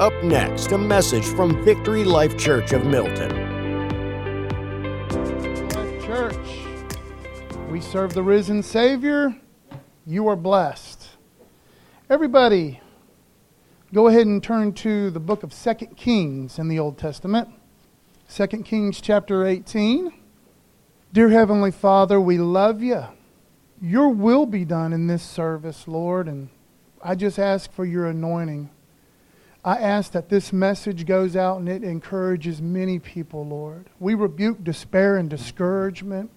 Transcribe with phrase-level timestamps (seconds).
[0.00, 3.30] Up next, a message from Victory Life Church of Milton.
[6.00, 6.36] Church,
[7.68, 9.34] we serve the risen Savior.
[10.06, 11.04] You are blessed.
[12.08, 12.80] Everybody,
[13.92, 17.48] go ahead and turn to the book of Second Kings in the Old Testament.
[18.28, 20.12] Second Kings chapter 18.
[21.12, 23.02] Dear Heavenly Father, we love you.
[23.82, 26.50] Your will be done in this service, Lord, and
[27.02, 28.70] I just ask for your anointing.
[29.64, 33.86] I ask that this message goes out and it encourages many people, Lord.
[33.98, 36.30] We rebuke despair and discouragement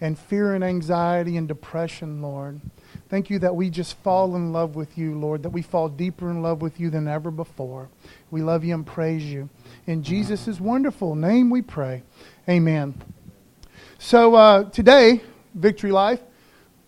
[0.00, 2.60] and fear and anxiety and depression, Lord.
[3.08, 6.28] Thank you that we just fall in love with you, Lord, that we fall deeper
[6.30, 7.88] in love with you than ever before.
[8.30, 9.48] We love you and praise you.
[9.86, 12.02] In Jesus' wonderful name we pray.
[12.48, 12.94] Amen.
[13.98, 15.22] So uh, today,
[15.54, 16.20] Victory Life,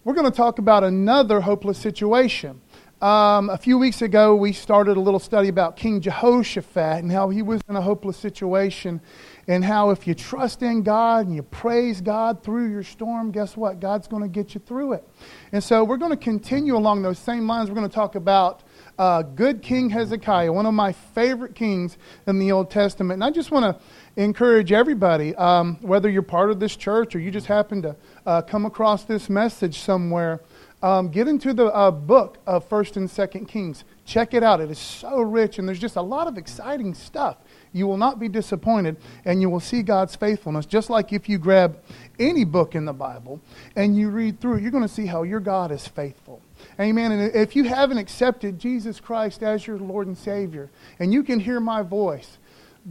[0.02, 2.60] we're going to talk about another hopeless situation.
[3.00, 7.28] Um, a few weeks ago, we started a little study about King Jehoshaphat and how
[7.28, 9.00] he was in a hopeless situation,
[9.46, 13.56] and how if you trust in God and you praise God through your storm, guess
[13.56, 13.78] what?
[13.78, 15.08] God's going to get you through it.
[15.52, 17.68] And so we're going to continue along those same lines.
[17.68, 18.64] We're going to talk about
[18.98, 23.18] uh, good King Hezekiah, one of my favorite kings in the Old Testament.
[23.18, 23.80] And I just want to
[24.20, 27.96] encourage everybody, um, whether you're part of this church or you just happen to
[28.26, 30.40] uh, come across this message somewhere
[30.82, 33.84] um, get into the uh, book of First and Second Kings.
[34.04, 34.60] Check it out.
[34.60, 37.38] It is so rich, and there's just a lot of exciting stuff.
[37.72, 40.66] You will not be disappointed, and you will see God's faithfulness.
[40.66, 41.78] Just like if you grab
[42.18, 43.40] any book in the Bible
[43.76, 46.42] and you read through you're going to see how your God is faithful.
[46.80, 47.12] Amen.
[47.12, 51.40] And if you haven't accepted Jesus Christ as your Lord and Savior, and you can
[51.40, 52.38] hear my voice,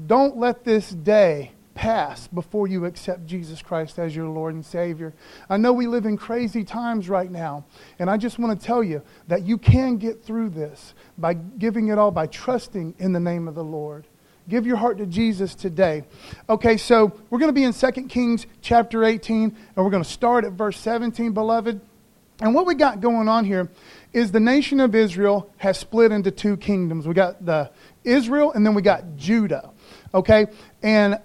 [0.06, 5.14] don't let this day pass before you accept Jesus Christ as your Lord and Savior.
[5.48, 7.66] I know we live in crazy times right now,
[8.00, 11.90] and I just want to tell you that you can get through this by giving
[11.90, 14.08] it all, by trusting in the name of the Lord.
[14.50, 16.04] Give your heart to Jesus today.
[16.50, 19.56] Okay, so we're going to be in 2 Kings chapter 18, and
[19.86, 21.80] we're going to start at verse 17, beloved.
[22.40, 23.70] And what we got going on here
[24.14, 27.08] is the nation of Israel has split into two kingdoms.
[27.08, 27.70] We got the
[28.04, 29.70] Israel, and then we got Judah.
[30.16, 30.48] Okay,
[30.82, 31.20] and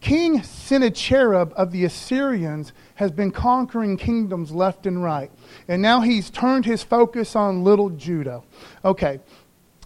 [0.00, 5.30] King Sennacherib of the Assyrians has been conquering kingdoms left and right.
[5.68, 8.42] And now he's turned his focus on little Judah.
[8.84, 9.20] Okay,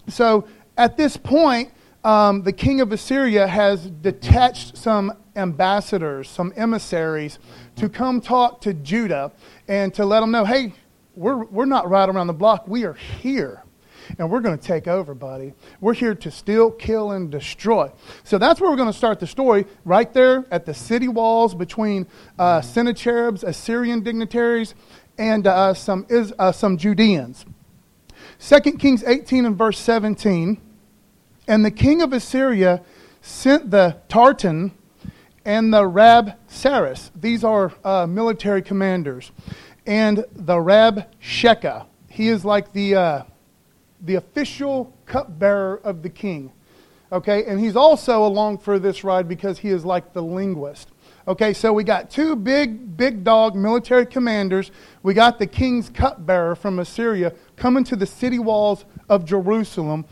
[0.07, 1.71] so at this point,
[2.05, 7.39] um, the king of Assyria has detached some ambassadors, some emissaries,
[7.75, 9.31] to come talk to Judah
[9.67, 10.73] and to let them know hey,
[11.15, 13.64] we're, we're not right around the block, we are here
[14.17, 15.53] and we're going to take over, buddy.
[15.81, 17.91] We're here to steal, kill, and destroy.
[18.23, 21.55] So that's where we're going to start the story, right there at the city walls
[21.55, 22.07] between
[22.37, 24.75] uh, Sennacherib's Assyrian dignitaries
[25.17, 27.45] and uh, some, is, uh, some Judeans.
[28.39, 30.61] 2 Kings 18 and verse 17.
[31.47, 32.83] And the king of Assyria
[33.21, 34.71] sent the Tartan
[35.45, 37.11] and the Rab Saris.
[37.15, 39.31] These are uh, military commanders.
[39.85, 41.85] And the Rab Sheka.
[42.09, 43.23] He is like the uh,
[44.05, 46.51] the official cupbearer of the king.
[47.11, 50.89] Okay, and he's also along for this ride because he is like the linguist.
[51.27, 54.71] Okay, so we got two big, big dog military commanders.
[55.01, 60.05] We got the king's cupbearer from Assyria coming to the city walls of Jerusalem.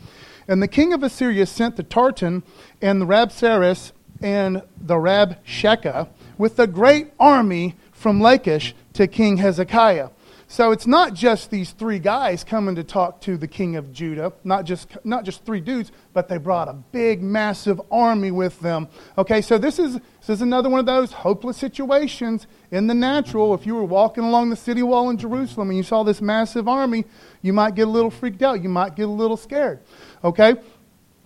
[0.48, 2.42] And the king of Assyria sent the Tartan
[2.82, 10.10] and the Rabsaris and the Rabshakeh with a great army from Lachish to King Hezekiah.
[10.54, 14.32] So it's not just these three guys coming to talk to the king of Judah,
[14.44, 18.86] not just, not just three dudes, but they brought a big, massive army with them.
[19.18, 23.52] Okay, so this is, this is another one of those hopeless situations in the natural.
[23.52, 26.68] If you were walking along the city wall in Jerusalem and you saw this massive
[26.68, 27.04] army,
[27.42, 28.62] you might get a little freaked out.
[28.62, 29.80] You might get a little scared.
[30.22, 30.54] Okay?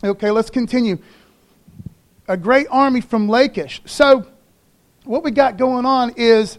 [0.02, 0.96] Okay, let's continue.
[2.28, 3.82] A great army from Lachish.
[3.84, 4.26] So,
[5.04, 6.58] what we got going on is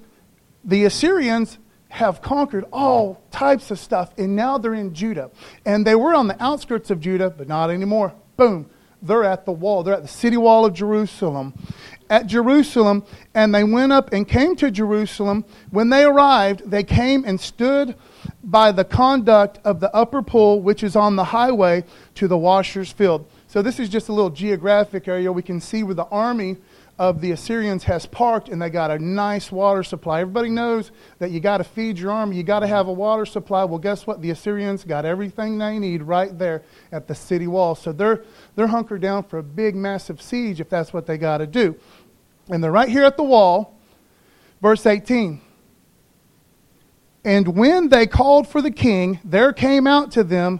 [0.63, 1.57] the Assyrians
[1.89, 5.31] have conquered all types of stuff, and now they're in Judah.
[5.65, 8.13] And they were on the outskirts of Judah, but not anymore.
[8.37, 8.69] Boom.
[9.01, 9.83] They're at the wall.
[9.83, 11.53] They're at the city wall of Jerusalem.
[12.09, 13.03] At Jerusalem,
[13.33, 15.45] and they went up and came to Jerusalem.
[15.71, 17.95] When they arrived, they came and stood
[18.43, 21.85] by the conduit of the upper pool, which is on the highway
[22.15, 23.29] to the washer's field.
[23.47, 25.31] So, this is just a little geographic area.
[25.31, 26.57] We can see where the army
[26.99, 30.19] of the Assyrians has parked and they got a nice water supply.
[30.19, 33.25] Everybody knows that you got to feed your army, you got to have a water
[33.25, 33.63] supply.
[33.63, 34.21] Well, guess what?
[34.21, 36.61] The Assyrians got everything they need right there
[36.91, 37.73] at the city wall.
[37.75, 38.25] So they're,
[38.55, 41.79] they're hunkered down for a big, massive siege if that's what they got to do.
[42.49, 43.79] And they're right here at the wall.
[44.61, 45.39] Verse 18.
[47.23, 50.59] And when they called for the king, there came out to them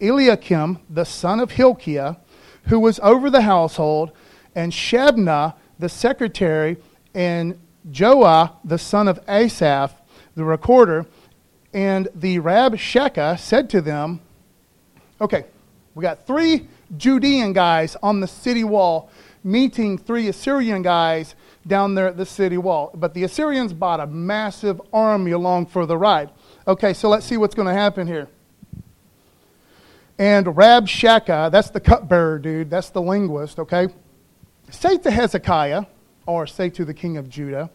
[0.00, 2.16] Eliakim, the son of Hilkiah,
[2.64, 4.10] who was over the household,
[4.52, 6.76] and Shebna, the secretary,
[7.14, 7.58] and
[7.90, 9.94] Joah, the son of Asaph,
[10.34, 11.06] the recorder,
[11.72, 14.20] and the Rabshakeh said to them,
[15.20, 15.44] Okay,
[15.94, 19.10] we got three Judean guys on the city wall
[19.46, 21.36] meeting three Assyrian guys
[21.66, 22.90] down there at the city wall.
[22.94, 26.30] But the Assyrians bought a massive army along for the ride.
[26.66, 28.28] Okay, so let's see what's going to happen here.
[30.18, 33.88] And Rabshakeh, that's the cupbearer dude, that's the linguist, okay?
[34.70, 35.84] Say to Hezekiah,
[36.26, 37.70] or say to the king of Judah,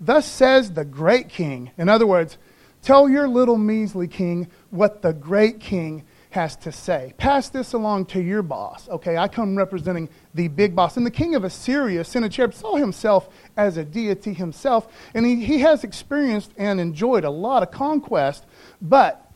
[0.00, 1.70] Thus says the great king.
[1.78, 2.38] In other words,
[2.82, 7.14] tell your little measly king what the great king has to say.
[7.16, 8.88] Pass this along to your boss.
[8.90, 10.98] Okay, I come representing the big boss.
[10.98, 15.60] And the king of Assyria, Sennacherib, saw himself as a deity himself, and he, he
[15.60, 18.44] has experienced and enjoyed a lot of conquest,
[18.82, 19.32] but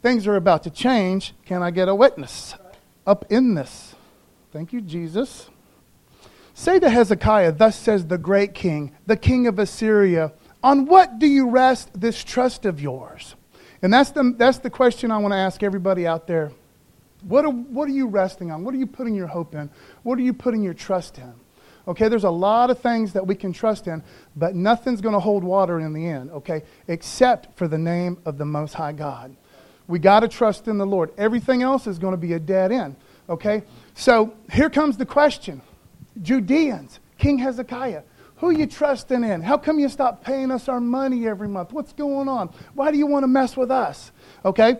[0.00, 1.34] things are about to change.
[1.44, 2.54] Can I get a witness
[3.04, 3.96] up in this?
[4.52, 5.50] Thank you, Jesus.
[6.54, 11.26] Say to Hezekiah, Thus says the great king, the king of Assyria, on what do
[11.26, 13.34] you rest this trust of yours?
[13.82, 16.52] And that's the, that's the question I want to ask everybody out there.
[17.22, 18.64] What are, what are you resting on?
[18.64, 19.68] What are you putting your hope in?
[20.04, 21.34] What are you putting your trust in?
[21.86, 24.02] Okay, there's a lot of things that we can trust in,
[24.36, 28.38] but nothing's going to hold water in the end, okay, except for the name of
[28.38, 29.36] the Most High God.
[29.86, 31.10] We got to trust in the Lord.
[31.18, 32.96] Everything else is going to be a dead end,
[33.28, 33.64] okay?
[33.94, 35.60] So here comes the question
[36.22, 38.02] Judeans, King Hezekiah.
[38.36, 39.42] Who you trusting in?
[39.42, 41.72] How come you stop paying us our money every month?
[41.72, 42.50] What's going on?
[42.74, 44.12] Why do you want to mess with us?
[44.44, 44.76] Okay?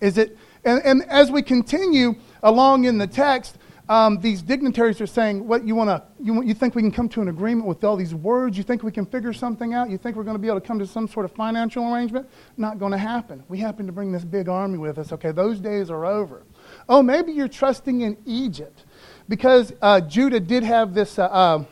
[0.00, 3.56] Is it and, and as we continue along in the text,
[3.88, 6.02] um, these dignitaries are saying, "What you want to?
[6.22, 8.56] You, you think we can come to an agreement with all these words?
[8.56, 9.90] You think we can figure something out?
[9.90, 12.28] You think we're going to be able to come to some sort of financial arrangement?
[12.56, 13.42] Not going to happen.
[13.48, 15.12] We happen to bring this big army with us.
[15.12, 16.44] Okay, those days are over.
[16.88, 18.84] Oh, maybe you're trusting in Egypt
[19.30, 21.64] because uh, Judah did have this, uh, uh,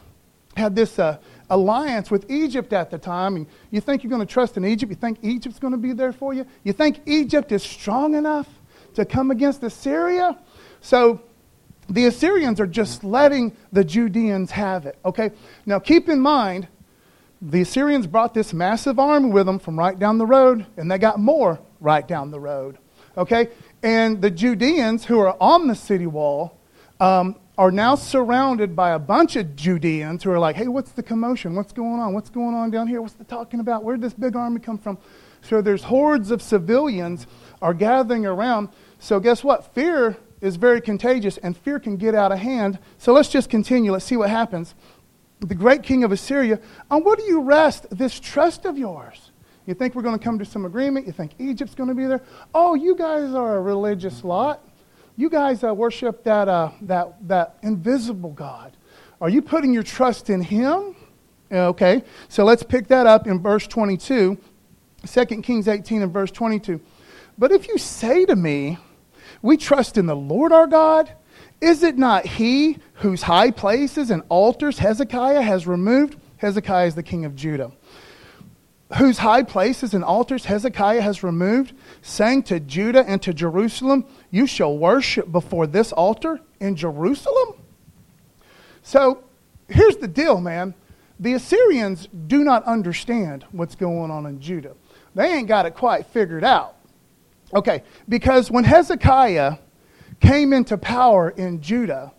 [0.56, 1.18] had this uh,
[1.50, 3.34] alliance with Egypt at the time.
[3.34, 4.90] And you think you're going to trust in Egypt?
[4.90, 6.46] You think Egypt's going to be there for you?
[6.62, 8.46] You think Egypt is strong enough
[8.94, 10.38] to come against Assyria?
[10.82, 11.20] So
[11.90, 14.96] the Assyrians are just letting the Judeans have it.
[15.04, 15.32] Okay?
[15.66, 16.68] Now keep in mind,
[17.42, 20.98] the Assyrians brought this massive army with them from right down the road, and they
[20.98, 22.78] got more right down the road.
[23.16, 23.48] Okay?
[23.82, 26.54] And the Judeans who are on the city wall
[27.00, 31.02] um, are now surrounded by a bunch of Judeans who are like, hey, what's the
[31.02, 31.56] commotion?
[31.56, 32.14] What's going on?
[32.14, 33.02] What's going on down here?
[33.02, 33.82] What's the talking about?
[33.82, 34.96] Where did this big army come from?
[35.42, 37.26] So there's hordes of civilians
[37.60, 38.68] are gathering around.
[39.00, 39.74] So guess what?
[39.74, 42.78] Fear is very contagious and fear can get out of hand.
[42.96, 43.90] So let's just continue.
[43.90, 44.76] Let's see what happens.
[45.40, 46.60] The great king of Assyria,
[46.92, 49.32] on what do you rest this trust of yours?
[49.66, 51.06] You think we're going to come to some agreement?
[51.06, 52.22] You think Egypt's going to be there?
[52.54, 54.62] Oh, you guys are a religious lot
[55.18, 58.76] you guys uh, worship that, uh, that, that invisible God.
[59.20, 60.94] Are you putting your trust in Him?
[61.50, 64.38] Okay, so let's pick that up in verse 22,
[65.04, 66.80] 2 Kings 18 and verse 22.
[67.36, 68.78] But if you say to me,
[69.42, 71.12] We trust in the Lord our God,
[71.60, 76.16] is it not He whose high places and altars Hezekiah has removed?
[76.36, 77.72] Hezekiah is the king of Judah
[78.96, 84.46] whose high places and altars Hezekiah has removed, saying to Judah and to Jerusalem, You
[84.46, 87.54] shall worship before this altar in Jerusalem?
[88.82, 89.24] So
[89.68, 90.74] here's the deal, man.
[91.20, 94.74] The Assyrians do not understand what's going on in Judah.
[95.14, 96.76] They ain't got it quite figured out.
[97.52, 99.56] Okay, because when Hezekiah
[100.20, 102.12] came into power in Judah,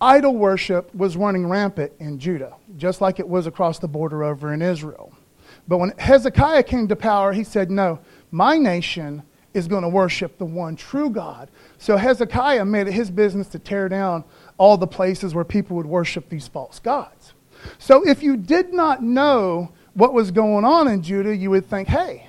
[0.00, 4.52] idol worship was running rampant in Judah, just like it was across the border over
[4.52, 5.12] in Israel.
[5.68, 9.22] But when Hezekiah came to power, he said, No, my nation
[9.54, 11.50] is going to worship the one true God.
[11.78, 14.24] So Hezekiah made it his business to tear down
[14.56, 17.34] all the places where people would worship these false gods.
[17.78, 21.88] So if you did not know what was going on in Judah, you would think,
[21.88, 22.28] hey,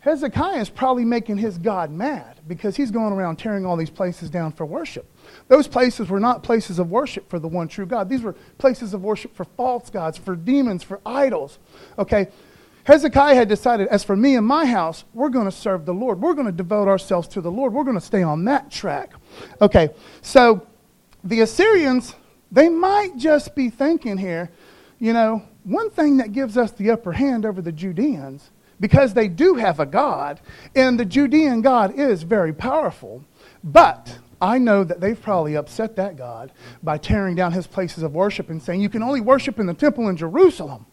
[0.00, 4.28] Hezekiah is probably making his God mad because he's going around tearing all these places
[4.28, 5.10] down for worship.
[5.48, 8.10] Those places were not places of worship for the one true God.
[8.10, 11.58] These were places of worship for false gods, for demons, for idols.
[11.98, 12.28] Okay,
[12.84, 16.20] Hezekiah had decided, as for me and my house, we're going to serve the Lord.
[16.20, 17.72] We're going to devote ourselves to the Lord.
[17.72, 19.12] We're going to stay on that track.
[19.60, 19.88] Okay,
[20.20, 20.66] so
[21.24, 22.14] the Assyrians,
[22.52, 24.50] they might just be thinking here,
[24.98, 28.50] you know, one thing that gives us the upper hand over the Judeans,
[28.80, 30.40] because they do have a God,
[30.76, 33.24] and the Judean God is very powerful,
[33.62, 38.12] but I know that they've probably upset that God by tearing down his places of
[38.12, 40.84] worship and saying, you can only worship in the temple in Jerusalem.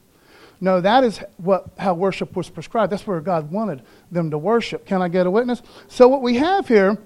[0.63, 2.91] No, that is what, how worship was prescribed.
[2.91, 4.85] That's where God wanted them to worship.
[4.85, 5.63] Can I get a witness?
[5.87, 6.97] So, what we have here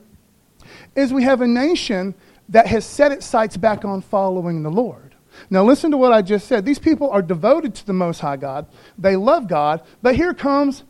[0.93, 2.13] is we have a nation
[2.49, 5.15] that has set its sights back on following the Lord.
[5.49, 6.65] Now, listen to what I just said.
[6.65, 8.67] These people are devoted to the Most High God.
[8.97, 9.81] They love God.
[10.01, 10.83] But here comes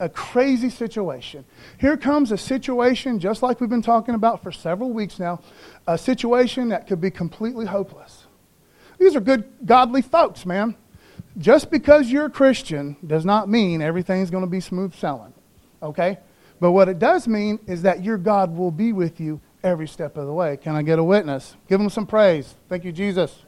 [0.00, 1.44] a crazy situation.
[1.78, 5.40] Here comes a situation, just like we've been talking about for several weeks now,
[5.86, 8.26] a situation that could be completely hopeless.
[8.98, 10.76] These are good, godly folks, man.
[11.38, 15.32] Just because you're a Christian does not mean everything's going to be smooth sailing,
[15.82, 16.18] okay?
[16.60, 20.16] But what it does mean is that your God will be with you every step
[20.16, 20.56] of the way.
[20.56, 21.54] Can I get a witness?
[21.68, 22.54] Give him some praise.
[22.68, 23.42] Thank you, Jesus.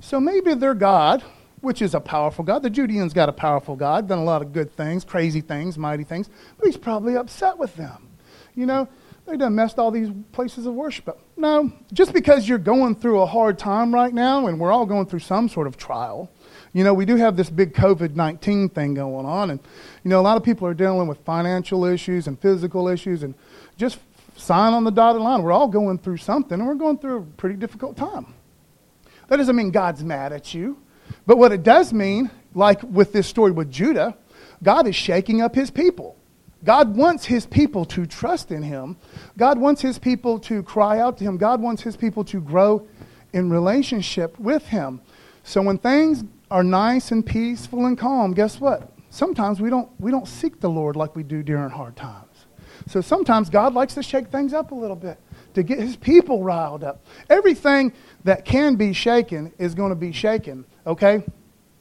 [0.00, 1.22] So maybe their God,
[1.60, 4.52] which is a powerful God, the Judeans got a powerful God, done a lot of
[4.52, 8.08] good things, crazy things, mighty things, but he's probably upset with them.
[8.54, 8.88] You know,
[9.26, 11.20] they done messed all these places of worship up.
[11.36, 15.06] No, just because you're going through a hard time right now, and we're all going
[15.06, 16.30] through some sort of trial,
[16.72, 19.60] you know, we do have this big COVID 19 thing going on, and,
[20.02, 23.34] you know, a lot of people are dealing with financial issues and physical issues, and
[23.76, 23.98] just
[24.36, 25.42] sign on the dotted line.
[25.42, 28.34] We're all going through something, and we're going through a pretty difficult time.
[29.28, 30.76] That doesn't mean God's mad at you,
[31.26, 34.16] but what it does mean, like with this story with Judah,
[34.62, 36.16] God is shaking up his people.
[36.64, 38.96] God wants his people to trust in him.
[39.36, 41.36] God wants his people to cry out to him.
[41.36, 42.86] God wants his people to grow
[43.32, 45.00] in relationship with him.
[45.42, 48.92] So when things are nice and peaceful and calm, guess what?
[49.10, 52.46] Sometimes we don't, we don't seek the Lord like we do during hard times.
[52.86, 55.20] So sometimes God likes to shake things up a little bit
[55.54, 57.04] to get his people riled up.
[57.30, 57.92] Everything
[58.24, 61.22] that can be shaken is going to be shaken, okay?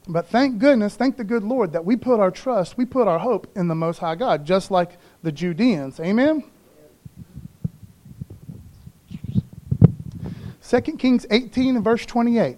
[0.07, 3.19] But thank goodness, thank the good Lord that we put our trust, we put our
[3.19, 5.99] hope in the Most High God, just like the Judeans.
[5.99, 6.43] Amen?
[10.67, 12.57] 2 Kings 18 verse 28.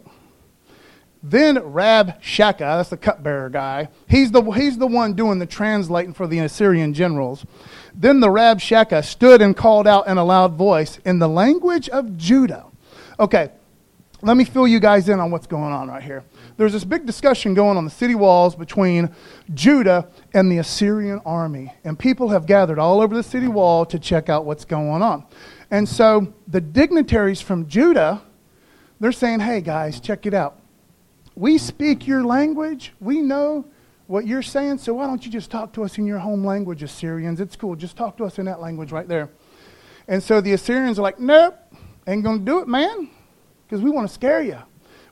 [1.21, 6.27] Then Rabshakeh, that's the cupbearer guy, he's the, he's the one doing the translating for
[6.27, 7.45] the Assyrian generals.
[7.93, 12.15] Then the Rabshakeh stood and called out in a loud voice in the language of
[12.17, 12.65] Judah.
[13.19, 13.49] Okay,
[14.25, 16.23] let me fill you guys in on what's going on right here.
[16.57, 19.09] There's this big discussion going on the city walls between
[19.53, 21.73] Judah and the Assyrian army.
[21.83, 25.25] And people have gathered all over the city wall to check out what's going on.
[25.71, 28.21] And so the dignitaries from Judah,
[28.99, 30.59] they're saying, hey guys, check it out
[31.35, 32.93] we speak your language.
[32.99, 33.65] We know
[34.07, 36.83] what you're saying, so why don't you just talk to us in your home language,
[36.83, 37.41] Assyrians?
[37.41, 37.75] It's cool.
[37.75, 39.29] Just talk to us in that language right there.
[40.07, 41.57] And so the Assyrians are like, nope,
[42.07, 43.09] ain't going to do it, man,
[43.67, 44.57] because we want to scare you.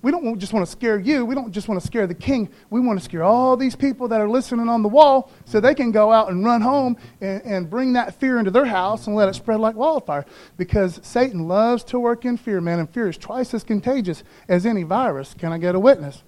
[0.03, 1.25] We don't just want to scare you.
[1.25, 2.49] We don't just want to scare the king.
[2.69, 5.73] We want to scare all these people that are listening on the wall so they
[5.73, 9.15] can go out and run home and, and bring that fear into their house and
[9.15, 10.25] let it spread like wildfire.
[10.57, 14.65] Because Satan loves to work in fear, man, and fear is twice as contagious as
[14.65, 15.33] any virus.
[15.33, 16.21] Can I get a witness?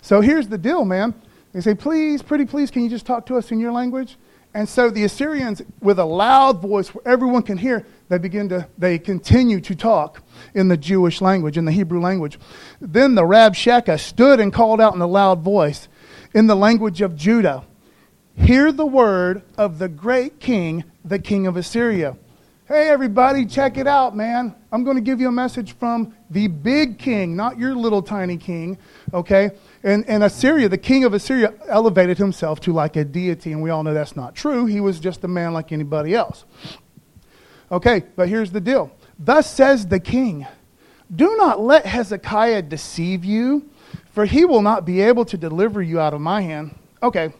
[0.00, 1.14] So here's the deal, man.
[1.52, 4.16] They say, please, pretty please, can you just talk to us in your language?
[4.52, 8.66] And so the Assyrians, with a loud voice where everyone can hear, they begin to,
[8.76, 10.22] they continue to talk
[10.54, 12.38] in the Jewish language, in the Hebrew language.
[12.80, 15.88] Then the Rabshakeh stood and called out in a loud voice
[16.34, 17.64] in the language of Judah,
[18.36, 22.16] Hear the word of the great king, the king of Assyria.
[22.66, 24.54] Hey, everybody, check it out, man.
[24.72, 28.36] I'm going to give you a message from the big king, not your little tiny
[28.36, 28.78] king,
[29.12, 29.50] okay?
[29.82, 33.70] And, and Assyria, the king of Assyria, elevated himself to like a deity, and we
[33.70, 34.66] all know that's not true.
[34.66, 36.44] He was just a man like anybody else.
[37.72, 38.90] Okay, but here's the deal.
[39.18, 40.46] Thus says the king
[41.14, 43.70] Do not let Hezekiah deceive you,
[44.12, 46.74] for he will not be able to deliver you out of my hand.
[47.02, 47.32] Okay.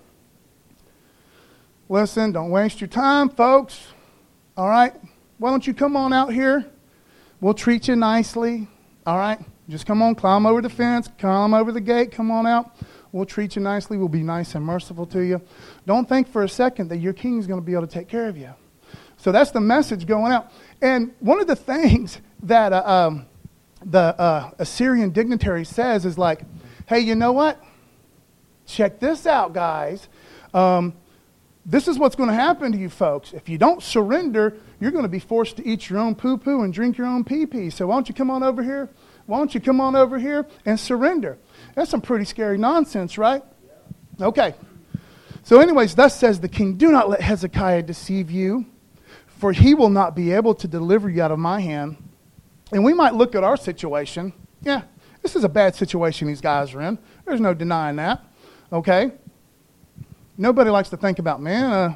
[1.89, 3.89] Listen, don't waste your time, folks.
[4.57, 4.95] All right?
[5.39, 6.65] Why don't you come on out here?
[7.41, 8.69] We'll treat you nicely.
[9.07, 9.41] All right?
[9.71, 12.75] Just come on, climb over the fence, climb over the gate, come on out.
[13.13, 13.97] We'll treat you nicely.
[13.97, 15.41] We'll be nice and merciful to you.
[15.87, 18.09] Don't think for a second that your king is going to be able to take
[18.09, 18.51] care of you.
[19.17, 20.53] So that's the message going out.
[20.83, 23.27] And one of the things that uh, um,
[23.85, 26.43] the uh, Assyrian dignitary says is like,
[26.87, 27.63] hey, you know what?
[28.67, 30.09] Check this out, guys.
[30.53, 30.95] Um,
[31.65, 33.33] this is what's going to happen to you folks.
[33.33, 36.63] If you don't surrender, you're going to be forced to eat your own poo poo
[36.63, 37.71] and drink your own pee pee.
[37.71, 38.89] So why don't you come on over here?
[39.31, 41.39] Why don't you come on over here and surrender?
[41.77, 43.45] That's some pretty scary nonsense, right?
[44.21, 44.55] Okay.
[45.45, 48.67] So, anyways, thus says the king Do not let Hezekiah deceive you
[49.41, 51.97] for he will not be able to deliver you out of my hand.
[52.73, 54.33] And we might look at our situation.
[54.63, 54.83] Yeah,
[55.23, 56.99] this is a bad situation these guys are in.
[57.25, 58.25] There's no denying that.
[58.73, 59.13] Okay?
[60.37, 61.95] Nobody likes to think about, man, uh,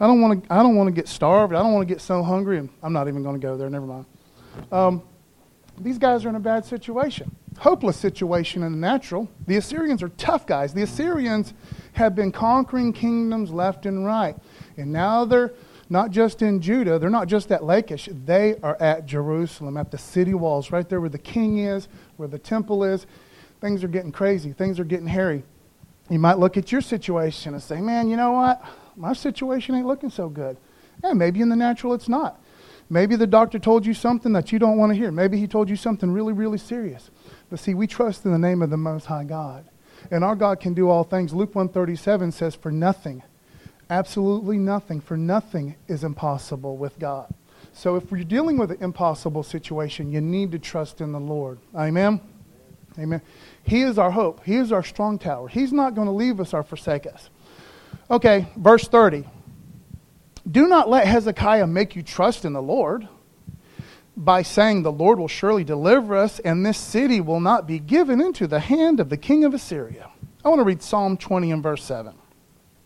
[0.00, 1.54] I don't want to I don't want to get starved.
[1.54, 2.68] I don't want to get so hungry.
[2.82, 3.70] I'm not even going to go there.
[3.70, 4.06] Never mind.
[4.72, 5.02] Um,
[5.78, 7.34] these guys are in a bad situation.
[7.58, 9.28] Hopeless situation in the natural.
[9.46, 10.74] The Assyrians are tough guys.
[10.74, 11.54] The Assyrians
[11.92, 14.36] have been conquering kingdoms left and right.
[14.76, 15.52] And now they're
[15.88, 16.98] not just in Judah.
[16.98, 18.08] They're not just at Lachish.
[18.24, 22.28] They are at Jerusalem, at the city walls, right there where the king is, where
[22.28, 23.06] the temple is.
[23.60, 24.52] Things are getting crazy.
[24.52, 25.44] Things are getting hairy.
[26.10, 28.62] You might look at your situation and say, man, you know what?
[28.96, 30.56] My situation ain't looking so good.
[31.02, 32.40] Yeah, maybe in the natural it's not.
[32.90, 35.10] Maybe the doctor told you something that you don't want to hear.
[35.10, 37.10] Maybe he told you something really, really serious.
[37.50, 39.64] But see, we trust in the name of the Most High God.
[40.10, 41.32] And our God can do all things.
[41.32, 43.22] Luke 137 says, for nothing,
[43.88, 47.32] absolutely nothing, for nothing is impossible with God.
[47.72, 51.58] So if you're dealing with an impossible situation, you need to trust in the Lord.
[51.74, 52.20] Amen?
[52.98, 53.22] Amen.
[53.64, 54.44] He is our hope.
[54.44, 55.48] He is our strong tower.
[55.48, 57.30] He's not going to leave us or forsake us.
[58.10, 59.24] Okay, verse 30.
[60.50, 63.08] Do not let Hezekiah make you trust in the Lord
[64.16, 68.20] by saying, The Lord will surely deliver us, and this city will not be given
[68.20, 70.10] into the hand of the king of Assyria.
[70.44, 72.14] I want to read Psalm 20 and verse 7.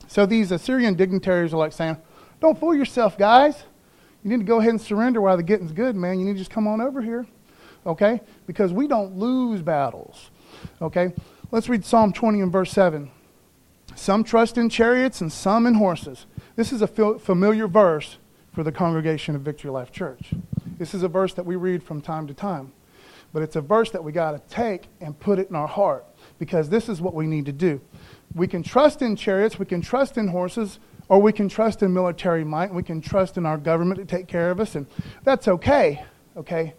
[0.06, 1.98] So these Assyrian dignitaries are like saying,
[2.40, 3.64] Don't fool yourself, guys.
[4.22, 6.18] You need to go ahead and surrender while the getting's good, man.
[6.18, 7.26] You need to just come on over here.
[7.86, 8.20] Okay?
[8.46, 10.30] Because we don't lose battles.
[10.80, 11.12] Okay?
[11.50, 13.10] Let's read Psalm 20 and verse 7.
[13.98, 16.26] Some trust in chariots and some in horses.
[16.54, 18.18] This is a familiar verse
[18.54, 20.30] for the congregation of Victory Life Church.
[20.78, 22.72] This is a verse that we read from time to time.
[23.32, 26.06] But it's a verse that we got to take and put it in our heart
[26.38, 27.80] because this is what we need to do.
[28.36, 30.78] We can trust in chariots, we can trust in horses,
[31.08, 34.28] or we can trust in military might, we can trust in our government to take
[34.28, 34.86] care of us, and
[35.24, 36.04] that's okay,
[36.36, 36.74] okay?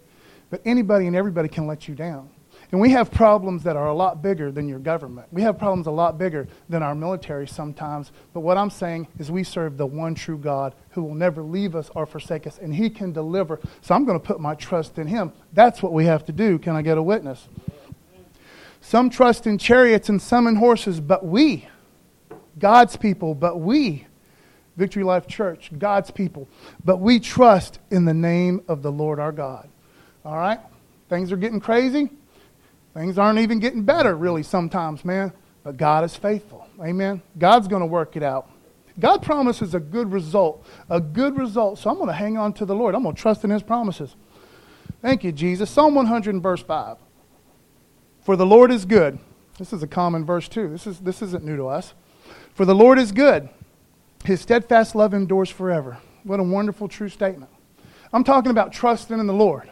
[0.49, 2.29] But anybody and everybody can let you down.
[2.71, 5.27] And we have problems that are a lot bigger than your government.
[5.31, 8.11] We have problems a lot bigger than our military sometimes.
[8.31, 11.75] But what I'm saying is we serve the one true God who will never leave
[11.75, 13.59] us or forsake us, and He can deliver.
[13.81, 15.31] So I'm going to put my trust in Him.
[15.51, 16.59] That's what we have to do.
[16.59, 17.47] Can I get a witness?
[18.81, 21.67] Some trust in chariots and some in horses, but we,
[22.59, 24.05] God's people, but we,
[24.77, 26.47] Victory Life Church, God's people,
[26.85, 29.67] but we trust in the name of the Lord our God.
[30.23, 30.59] All right?
[31.09, 32.11] Things are getting crazy.
[32.99, 35.31] Things aren't even getting better, really, sometimes, man.
[35.63, 36.67] But God is faithful.
[36.83, 37.21] Amen.
[37.37, 38.51] God's going to work it out.
[38.99, 41.79] God promises a good result, a good result.
[41.79, 42.95] So I'm going to hang on to the Lord.
[42.95, 44.17] I'm going to trust in His promises.
[45.01, 45.69] Thank you, Jesus.
[45.69, 46.97] Psalm 100 verse 5.
[48.19, 49.17] For the Lord is good.
[49.57, 50.67] This is a common verse, too.
[50.67, 51.93] This, is, this isn't new to us.
[52.53, 53.47] For the Lord is good.
[54.25, 55.99] His steadfast love endures forever.
[56.23, 57.49] What a wonderful, true statement.
[58.11, 59.71] I'm talking about trusting in the Lord.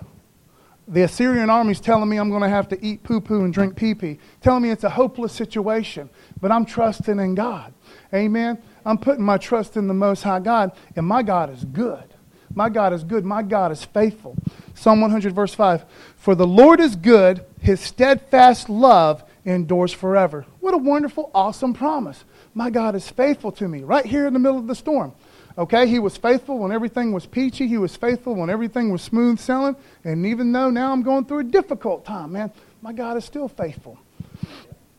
[0.89, 3.75] The Assyrian army's telling me I'm going to have to eat poo poo and drink
[3.75, 7.73] pee pee, telling me it's a hopeless situation, but I'm trusting in God.
[8.13, 8.57] Amen.
[8.85, 12.13] I'm putting my trust in the Most High God, and my God is good.
[12.53, 13.25] My God is good.
[13.25, 14.37] My God is faithful.
[14.73, 15.83] Psalm 100, verse 5
[16.15, 20.45] For the Lord is good, his steadfast love endures forever.
[20.61, 22.23] What a wonderful, awesome promise.
[22.53, 25.13] My God is faithful to me right here in the middle of the storm.
[25.57, 27.67] Okay, he was faithful when everything was peachy.
[27.67, 29.75] He was faithful when everything was smooth sailing.
[30.03, 33.47] And even though now I'm going through a difficult time, man, my God is still
[33.47, 33.97] faithful.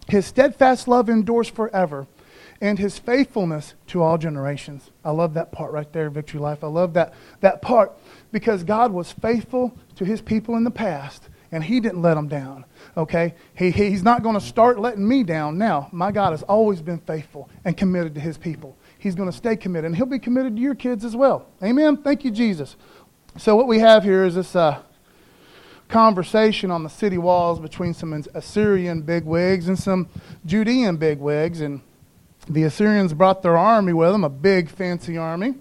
[0.09, 2.07] His steadfast love endures forever,
[2.61, 4.91] and his faithfulness to all generations.
[5.05, 6.65] I love that part right there, Victory Life.
[6.65, 7.93] I love that, that part
[8.33, 12.27] because God was faithful to his people in the past, and he didn't let them
[12.27, 12.65] down.
[12.97, 13.35] Okay?
[13.55, 15.89] He, he's not going to start letting me down now.
[15.93, 18.77] My God has always been faithful and committed to his people.
[18.99, 21.47] He's going to stay committed, and He'll be committed to your kids as well.
[21.63, 21.97] Amen?
[21.99, 22.77] Thank you, Jesus.
[23.37, 24.83] So, what we have here is this uh,
[25.89, 30.09] conversation on the city walls between some Assyrian bigwigs and some
[30.45, 31.61] Judean bigwigs.
[31.61, 31.81] And
[32.49, 35.55] the Assyrians brought their army with them, a big, fancy army.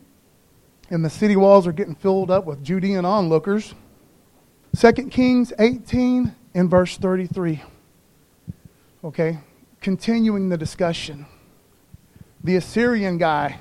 [0.89, 3.75] And the city walls are getting filled up with Judean onlookers.
[4.75, 7.61] 2 Kings 18 and verse 33.
[9.03, 9.37] Okay,
[9.79, 11.25] continuing the discussion
[12.47, 13.59] the Assyrian guy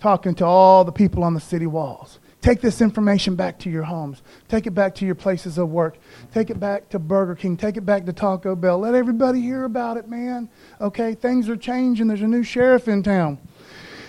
[0.00, 2.18] talking to all the people on the city walls.
[2.40, 4.22] Take this information back to your homes.
[4.48, 5.98] Take it back to your places of work.
[6.32, 7.56] Take it back to Burger King.
[7.56, 8.78] Take it back to Taco Bell.
[8.78, 10.48] Let everybody hear about it, man.
[10.80, 12.08] Okay, things are changing.
[12.08, 13.38] There's a new sheriff in town.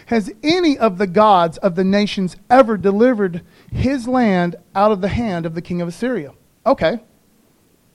[0.05, 5.09] Has any of the gods of the nations ever delivered his land out of the
[5.09, 6.31] hand of the king of Assyria?
[6.65, 6.97] Okay.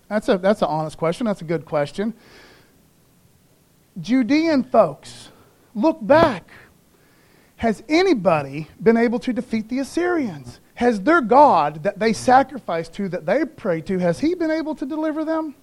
[0.08, 1.26] That's, a, that's an honest question.
[1.26, 2.14] That's a good question.
[4.00, 5.30] Judean folks
[5.78, 6.50] Look back.
[7.56, 10.58] Has anybody been able to defeat the Assyrians?
[10.74, 14.74] Has their God that they sacrifice to, that they pray to, has he been able
[14.74, 15.54] to deliver them?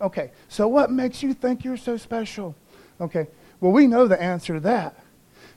[0.00, 2.54] Okay, so what makes you think you're so special?
[3.00, 3.28] Okay,
[3.60, 4.98] well, we know the answer to that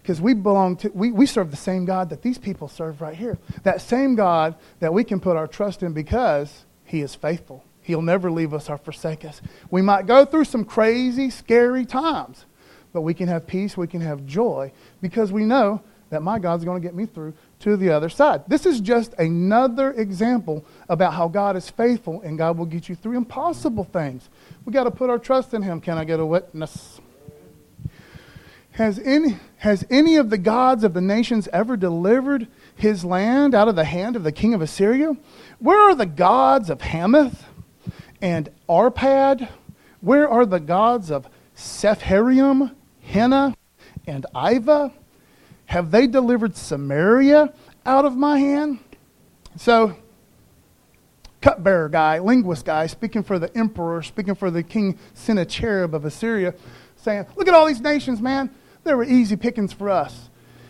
[0.02, 3.16] because we belong to, we, we serve the same God that these people serve right
[3.16, 3.38] here.
[3.64, 7.66] That same God that we can put our trust in because he is faithful.
[7.82, 9.42] He'll never leave us or forsake us.
[9.70, 12.46] We might go through some crazy, scary times,
[12.94, 14.72] but we can have peace, we can have joy,
[15.02, 18.44] because we know that my God's going to get me through to the other side.
[18.48, 22.96] This is just another example about how God is faithful and God will get you
[22.96, 24.28] through impossible things.
[24.66, 25.82] We got to put our trust in Him.
[25.82, 27.00] Can I get a witness?
[28.72, 33.68] Has any, has any of the gods of the nations ever delivered his land out
[33.68, 35.18] of the hand of the king of Assyria?
[35.60, 37.44] Where are the gods of Hamath
[38.22, 39.50] and Arpad?
[40.00, 42.74] Where are the gods of Sepharvaim,
[43.10, 43.56] Hena,
[44.06, 44.94] and Iva?
[45.66, 47.54] Have they delivered Samaria
[47.86, 48.80] out of my hand?
[49.58, 49.96] So,
[51.42, 56.54] cupbearer guy, linguist guy, speaking for the emperor, speaking for the king Sennacherib of Assyria,
[56.98, 58.52] saying, Look at all these nations, man.
[58.84, 60.30] They were easy pickings for us.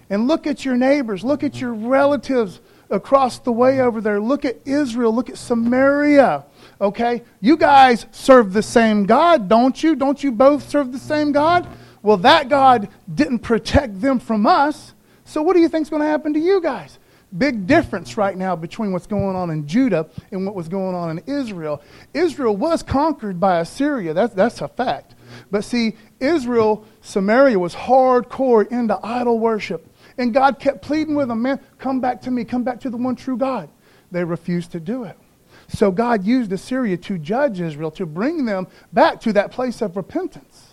[0.10, 4.20] And look at your neighbors, look at your relatives across the way over there.
[4.20, 6.46] Look at Israel, look at Samaria.
[6.80, 7.22] Okay?
[7.42, 9.96] You guys serve the same God, don't you?
[9.96, 11.68] Don't you both serve the same God?
[12.02, 14.94] Well, that God didn't protect them from us.
[15.26, 16.98] So what do you think is going to happen to you guys?
[17.38, 21.18] Big difference right now between what's going on in Judah and what was going on
[21.18, 21.82] in Israel.
[22.14, 24.14] Israel was conquered by Assyria.
[24.14, 25.14] That's, that's a fact.
[25.52, 29.88] But see, Israel, Samaria was hardcore into idol worship.
[30.18, 32.98] And God kept pleading with them, man, come back to me, come back to the
[32.98, 33.70] one true God.
[34.12, 35.18] They refused to do it.
[35.68, 39.96] So God used Assyria to judge Israel, to bring them back to that place of
[39.96, 40.69] repentance.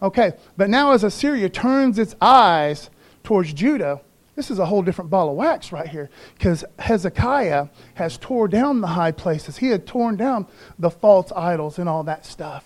[0.00, 2.90] Okay, but now as Assyria turns its eyes
[3.24, 4.00] towards Judah,
[4.36, 8.80] this is a whole different ball of wax right here because Hezekiah has tore down
[8.80, 9.56] the high places.
[9.56, 10.46] He had torn down
[10.78, 12.64] the false idols and all that stuff.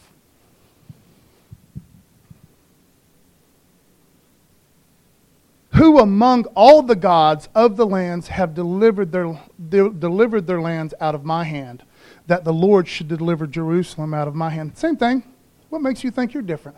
[5.76, 9.40] Who among all the gods of the lands have delivered their,
[9.70, 11.82] de- delivered their lands out of my hand,
[12.26, 14.76] that the Lord should deliver Jerusalem out of my hand?
[14.76, 15.22] Same thing.
[15.70, 16.76] What makes you think you're different?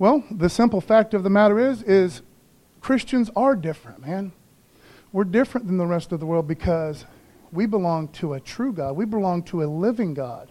[0.00, 2.22] Well, the simple fact of the matter is, is
[2.80, 4.32] Christians are different, man.
[5.12, 7.04] We're different than the rest of the world because
[7.52, 8.96] we belong to a true God.
[8.96, 10.50] We belong to a living God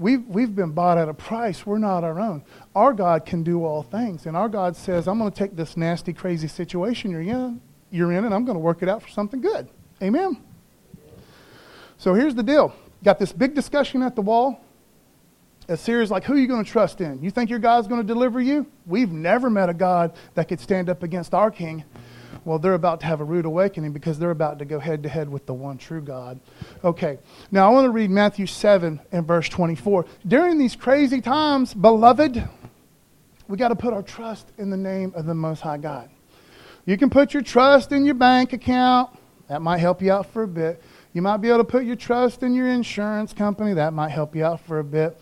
[0.00, 1.64] we've, we've been bought at a price.
[1.64, 2.42] We're not our own.
[2.74, 4.26] Our God can do all things.
[4.26, 8.12] And our God says, I'm going to take this nasty, crazy situation you're in, you're
[8.12, 9.68] in and I'm going to work it out for something good.
[10.02, 10.42] Amen?
[11.98, 12.74] So here's the deal.
[13.04, 14.64] Got this big discussion at the wall.
[15.70, 17.22] Assyria's like, who are you going to trust in?
[17.22, 18.66] You think your God's going to deliver you?
[18.86, 21.84] We've never met a God that could stand up against our king.
[22.44, 25.08] Well, they're about to have a rude awakening because they're about to go head to
[25.08, 26.40] head with the one true God.
[26.82, 27.18] Okay,
[27.52, 30.06] now I want to read Matthew 7 and verse 24.
[30.26, 32.48] During these crazy times, beloved,
[33.46, 36.10] we got to put our trust in the name of the Most High God.
[36.84, 39.16] You can put your trust in your bank account,
[39.48, 40.82] that might help you out for a bit.
[41.12, 44.34] You might be able to put your trust in your insurance company, that might help
[44.34, 45.20] you out for a bit.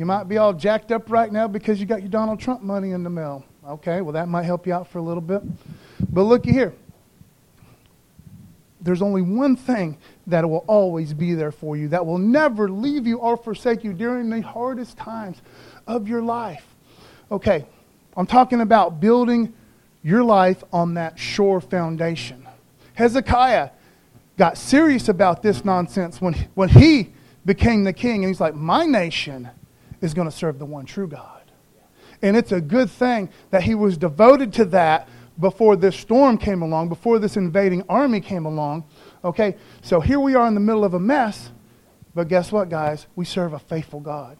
[0.00, 2.92] You might be all jacked up right now because you got your Donald Trump money
[2.92, 3.44] in the mail.
[3.68, 5.42] Okay, well, that might help you out for a little bit.
[6.10, 6.72] But looky here.
[8.80, 13.06] There's only one thing that will always be there for you, that will never leave
[13.06, 15.36] you or forsake you during the hardest times
[15.86, 16.64] of your life.
[17.30, 17.66] Okay,
[18.16, 19.52] I'm talking about building
[20.02, 22.48] your life on that sure foundation.
[22.94, 23.68] Hezekiah
[24.38, 27.10] got serious about this nonsense when, when he
[27.44, 29.50] became the king, and he's like, My nation
[30.00, 31.40] is going to serve the one true God.
[32.22, 35.08] And it's a good thing that he was devoted to that
[35.38, 38.84] before this storm came along, before this invading army came along.
[39.24, 41.50] Okay, so here we are in the middle of a mess,
[42.14, 43.06] but guess what, guys?
[43.16, 44.36] We serve a faithful God.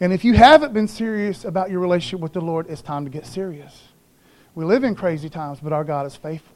[0.00, 3.10] And if you haven't been serious about your relationship with the Lord, it's time to
[3.10, 3.88] get serious.
[4.54, 6.54] We live in crazy times, but our God is faithful.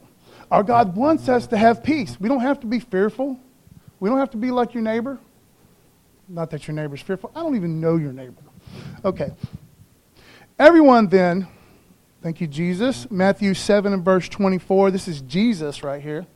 [0.51, 2.18] Our God wants us to have peace.
[2.21, 3.38] We don't have to be fearful.
[4.01, 5.18] We don't have to be like your neighbor.
[6.29, 7.33] Not that your neighbor's fearful.
[7.35, 8.42] I don't even know your neighbor.
[9.05, 9.31] Okay.
[10.59, 11.49] Everyone then
[12.21, 13.09] Thank you, Jesus.
[13.12, 14.91] Matthew 7 and verse 24.
[14.91, 16.27] This is Jesus right here.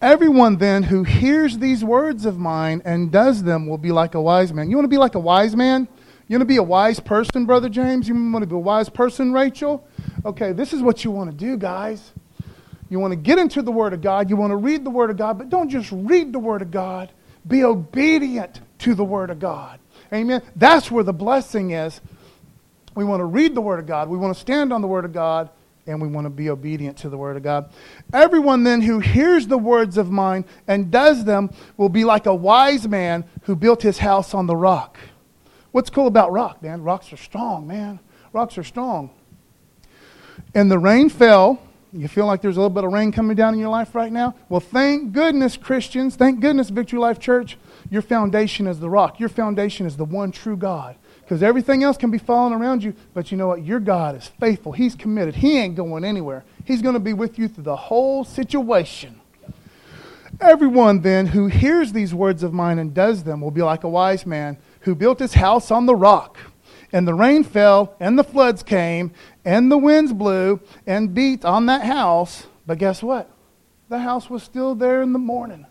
[0.00, 4.22] Everyone then who hears these words of mine and does them will be like a
[4.22, 4.70] wise man.
[4.70, 5.88] You want to be like a wise man?
[6.28, 8.06] You want to be a wise person, Brother James?
[8.06, 9.84] You want to be a wise person, Rachel?
[10.24, 12.12] Okay, this is what you want to do, guys.
[12.88, 14.30] You want to get into the Word of God.
[14.30, 16.70] You want to read the Word of God, but don't just read the Word of
[16.70, 17.10] God.
[17.48, 19.80] Be obedient to the Word of God.
[20.12, 20.42] Amen.
[20.54, 22.00] That's where the blessing is.
[22.94, 24.08] We want to read the Word of God.
[24.08, 25.50] We want to stand on the Word of God.
[25.84, 27.72] And we want to be obedient to the Word of God.
[28.12, 32.34] Everyone then who hears the words of mine and does them will be like a
[32.34, 34.96] wise man who built his house on the rock.
[35.72, 36.82] What's cool about rock, man?
[36.82, 37.98] Rocks are strong, man.
[38.32, 39.10] Rocks are strong.
[40.54, 41.60] And the rain fell.
[41.94, 44.10] You feel like there's a little bit of rain coming down in your life right
[44.10, 44.34] now?
[44.48, 46.16] Well, thank goodness, Christians.
[46.16, 47.58] Thank goodness, Victory Life Church.
[47.90, 49.20] Your foundation is the rock.
[49.20, 50.96] Your foundation is the one true God.
[51.20, 53.62] Because everything else can be falling around you, but you know what?
[53.62, 54.72] Your God is faithful.
[54.72, 55.34] He's committed.
[55.34, 56.44] He ain't going anywhere.
[56.64, 59.20] He's going to be with you through the whole situation.
[60.40, 63.88] Everyone then who hears these words of mine and does them will be like a
[63.88, 66.38] wise man who built his house on the rock.
[66.92, 69.12] And the rain fell, and the floods came,
[69.44, 72.46] and the winds blew and beat on that house.
[72.66, 73.28] But guess what?
[73.88, 75.66] The house was still there in the morning.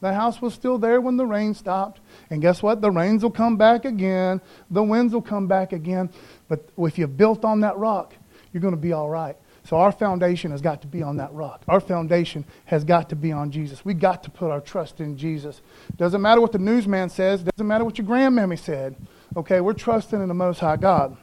[0.00, 2.00] The house was still there when the rain stopped.
[2.30, 2.80] And guess what?
[2.80, 4.40] The rains will come back again.
[4.70, 6.08] The winds will come back again.
[6.48, 8.14] But if you've built on that rock,
[8.52, 9.36] you're going to be all right.
[9.64, 11.62] So our foundation has got to be on that rock.
[11.68, 13.84] Our foundation has got to be on Jesus.
[13.84, 15.60] We got to put our trust in Jesus.
[15.96, 17.42] Doesn't matter what the newsman says.
[17.42, 18.96] Doesn't matter what your grandmammy said.
[19.36, 21.16] Okay, we're trusting in the Most High God.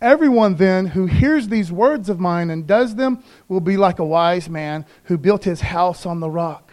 [0.00, 4.04] Everyone then who hears these words of mine and does them will be like a
[4.04, 6.70] wise man who built his house on the rock.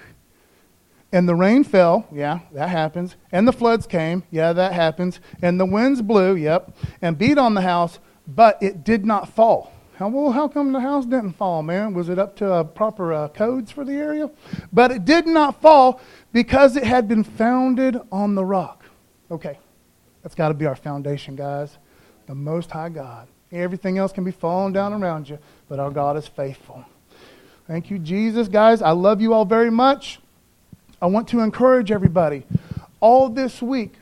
[1.12, 3.16] And the rain fell, yeah, that happens.
[3.32, 5.20] And the floods came, yeah, that happens.
[5.42, 9.72] And the winds blew, yep, and beat on the house, but it did not fall.
[9.98, 11.94] How, well, how come the house didn't fall, man?
[11.94, 14.30] Was it up to uh, proper uh, codes for the area?
[14.74, 16.02] But it did not fall
[16.34, 18.84] because it had been founded on the rock.
[19.32, 19.58] Okay,
[20.22, 21.78] that's got to be our foundation, guys.
[22.28, 23.28] The Most High God.
[23.52, 26.84] Everything else can be falling down around you, but our God is faithful.
[27.68, 28.48] Thank you, Jesus.
[28.48, 30.20] Guys, I love you all very much.
[31.02, 32.44] I want to encourage everybody
[33.00, 33.96] all this week,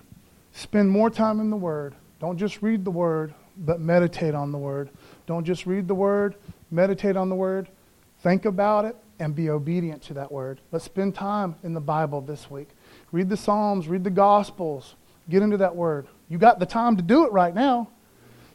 [0.54, 1.94] spend more time in the Word.
[2.20, 4.90] Don't just read the Word, but meditate on the Word.
[5.26, 6.36] Don't just read the word,
[6.72, 7.68] meditate on the word,
[8.22, 10.60] think about it, and be obedient to that word.
[10.72, 12.70] Let's spend time in the Bible this week.
[13.12, 14.96] Read the Psalms, read the Gospels,
[15.30, 16.08] get into that word.
[16.30, 17.90] You got the time to do it right now.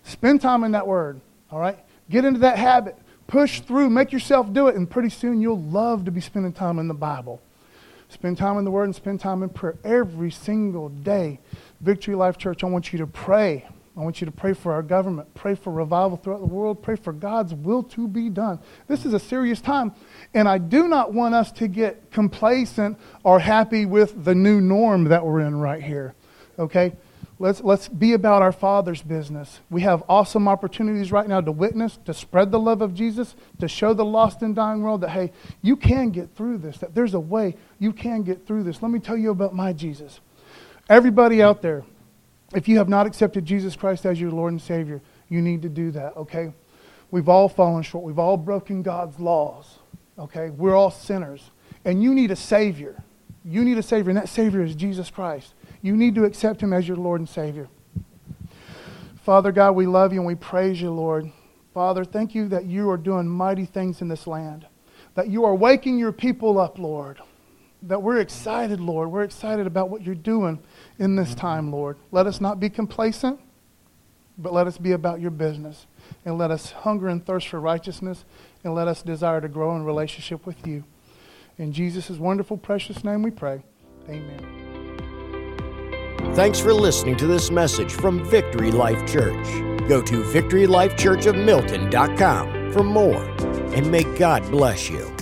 [0.08, 1.78] Spend time in that word, all right?
[2.10, 2.96] Get into that habit.
[3.26, 6.78] Push through, make yourself do it, and pretty soon you'll love to be spending time
[6.78, 7.40] in the Bible.
[8.08, 11.40] Spend time in the Word and spend time in prayer every single day.
[11.82, 13.66] Victory Life Church, I want you to pray
[13.98, 16.94] I want you to pray for our government, pray for revival throughout the world, pray
[16.94, 18.60] for God's will to be done.
[18.86, 19.92] This is a serious time,
[20.32, 25.04] and I do not want us to get complacent or happy with the new norm
[25.04, 26.14] that we're in right here.
[26.60, 26.92] Okay?
[27.40, 29.60] Let's, let's be about our Father's business.
[29.70, 33.68] We have awesome opportunities right now to witness, to spread the love of Jesus, to
[33.68, 35.30] show the lost and dying world that, hey,
[35.62, 38.82] you can get through this, that there's a way you can get through this.
[38.82, 40.18] Let me tell you about my Jesus.
[40.88, 41.84] Everybody out there,
[42.54, 45.68] if you have not accepted Jesus Christ as your Lord and Savior, you need to
[45.68, 46.52] do that, okay?
[47.12, 48.04] We've all fallen short.
[48.04, 49.78] We've all broken God's laws,
[50.18, 50.50] okay?
[50.50, 51.50] We're all sinners.
[51.84, 53.04] And you need a Savior.
[53.44, 55.54] You need a Savior, and that Savior is Jesus Christ.
[55.80, 57.68] You need to accept Him as your Lord and Savior.
[59.22, 61.30] Father God, we love you and we praise you, Lord.
[61.74, 64.66] Father, thank you that you are doing mighty things in this land,
[65.14, 67.18] that you are waking your people up, Lord,
[67.82, 69.10] that we're excited, Lord.
[69.10, 70.58] We're excited about what you're doing
[70.98, 71.98] in this time, Lord.
[72.10, 73.38] Let us not be complacent,
[74.38, 75.86] but let us be about your business.
[76.24, 78.24] And let us hunger and thirst for righteousness,
[78.64, 80.84] and let us desire to grow in relationship with you.
[81.58, 83.62] In Jesus' wonderful, precious name we pray.
[84.08, 84.54] Amen.
[86.34, 89.44] Thanks for listening to this message from Victory Life Church.
[89.88, 93.24] Go to victorylifechurchofmilton.com for more,
[93.74, 95.12] and may God bless you.